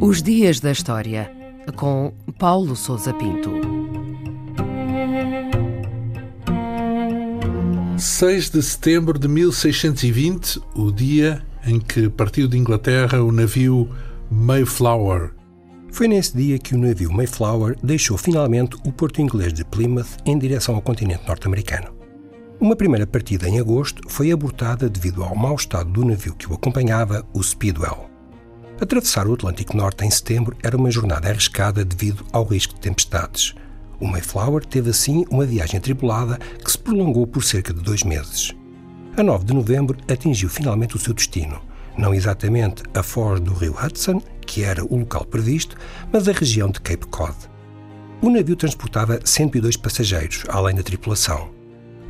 [0.00, 1.30] Os Dias da História,
[1.76, 3.50] com Paulo Souza Pinto.
[7.96, 13.88] 6 de setembro de 1620, o dia em que partiu de Inglaterra o navio
[14.28, 15.32] Mayflower.
[15.92, 20.36] Foi nesse dia que o navio Mayflower deixou finalmente o porto inglês de Plymouth em
[20.36, 22.01] direção ao continente norte-americano.
[22.62, 26.54] Uma primeira partida em agosto foi abortada devido ao mau estado do navio que o
[26.54, 28.08] acompanhava, o Speedwell.
[28.80, 33.52] Atravessar o Atlântico Norte em setembro era uma jornada arriscada devido ao risco de tempestades.
[33.98, 38.52] O Mayflower teve assim uma viagem tripulada que se prolongou por cerca de dois meses.
[39.16, 41.60] A 9 de novembro atingiu finalmente o seu destino,
[41.98, 45.76] não exatamente a foz do rio Hudson, que era o local previsto,
[46.12, 47.34] mas a região de Cape Cod.
[48.20, 51.60] O navio transportava 102 passageiros, além da tripulação.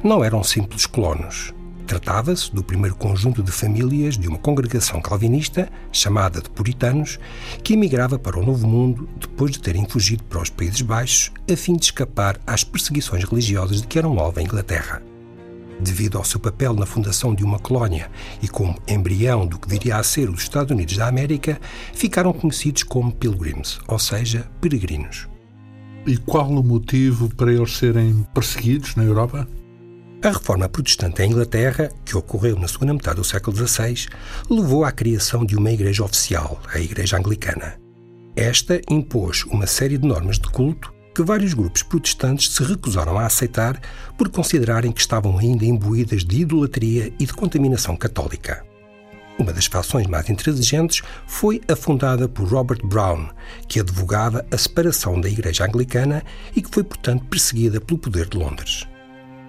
[0.03, 1.55] Não eram simples colonos.
[1.87, 7.21] Tratava-se do primeiro conjunto de famílias de uma congregação calvinista, chamada de Puritanos,
[7.63, 11.57] que emigrava para o Novo Mundo depois de terem fugido para os Países Baixos a
[11.57, 15.01] fim de escapar às perseguições religiosas de que eram alvo a Inglaterra.
[15.79, 18.11] Devido ao seu papel na fundação de uma colónia
[18.43, 21.61] e como embrião do que viria a ser os Estados Unidos da América,
[21.95, 25.29] ficaram conhecidos como Pilgrims, ou seja, peregrinos.
[26.05, 29.47] E qual o motivo para eles serem perseguidos na Europa?
[30.25, 34.07] A reforma protestante em Inglaterra, que ocorreu na segunda metade do século XVI,
[34.49, 37.75] levou à criação de uma igreja oficial, a Igreja Anglicana.
[38.37, 43.27] Esta impôs uma série de normas de culto que vários grupos protestantes se recusaram a
[43.27, 43.81] aceitar
[44.17, 48.65] por considerarem que estavam ainda imbuídas de idolatria e de contaminação católica.
[49.41, 53.29] Uma das fações mais intransigentes foi a fundada por Robert Brown,
[53.67, 56.23] que advogava a separação da Igreja Anglicana
[56.55, 58.87] e que foi, portanto, perseguida pelo poder de Londres.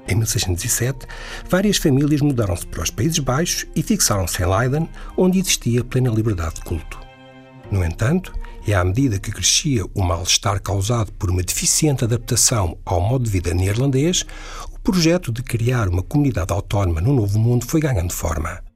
[0.08, 1.08] Em 1607,
[1.50, 6.56] várias famílias mudaram-se para os Países Baixos e fixaram-se em Leiden, onde existia plena liberdade
[6.56, 7.00] de culto.
[7.72, 8.34] No entanto,
[8.68, 13.32] e à medida que crescia o mal-estar causado por uma deficiente adaptação ao modo de
[13.32, 14.26] vida neerlandês,
[14.74, 18.73] o projeto de criar uma comunidade autónoma no Novo Mundo foi ganhando forma.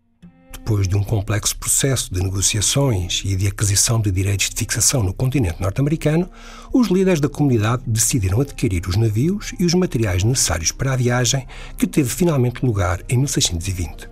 [0.68, 5.14] Depois de um complexo processo de negociações e de aquisição de direitos de fixação no
[5.14, 6.30] continente norte-americano,
[6.74, 11.48] os líderes da comunidade decidiram adquirir os navios e os materiais necessários para a viagem,
[11.78, 14.10] que teve finalmente lugar em 1620.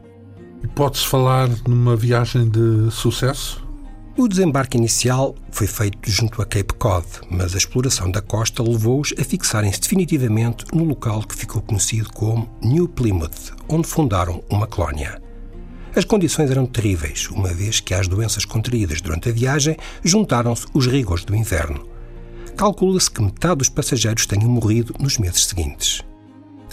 [0.74, 3.62] Pode-se falar numa viagem de sucesso?
[4.16, 9.14] O desembarque inicial foi feito junto a Cape Cod, mas a exploração da costa levou-os
[9.20, 15.25] a fixarem-se definitivamente no local que ficou conhecido como New Plymouth, onde fundaram uma colónia.
[15.96, 20.88] As condições eram terríveis, uma vez que às doenças contraídas durante a viagem juntaram-se os
[20.88, 21.88] rigores do inverno.
[22.58, 26.02] Calcula-se que metade dos passageiros tenham morrido nos meses seguintes.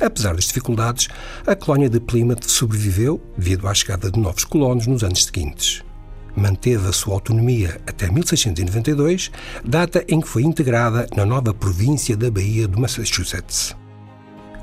[0.00, 1.06] Apesar das dificuldades,
[1.46, 5.84] a colónia de Plymouth sobreviveu devido à chegada de novos colonos nos anos seguintes.
[6.34, 9.30] Manteve a sua autonomia até 1692,
[9.64, 13.76] data em que foi integrada na nova província da Baía do Massachusetts.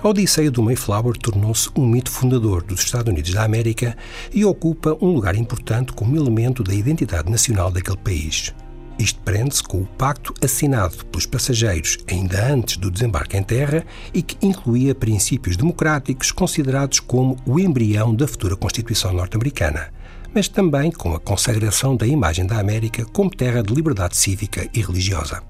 [0.02, 3.98] A Odisseia do Mayflower tornou-se um mito fundador dos Estados Unidos da América
[4.34, 8.56] e ocupa um lugar importante como elemento da identidade nacional daquele país.
[8.98, 14.22] Isto prende-se com o pacto assinado pelos passageiros ainda antes do desembarque em terra e
[14.22, 19.92] que incluía princípios democráticos considerados como o embrião da futura Constituição norte-americana,
[20.34, 24.82] mas também com a consagração da imagem da América como terra de liberdade cívica e
[24.82, 25.44] religiosa.